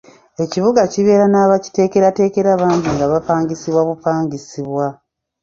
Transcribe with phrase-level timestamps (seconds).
[0.43, 4.85] Ekibuga kibeera n'abakiteekerateekera bangi nga bapangisibwa bupangisibwa.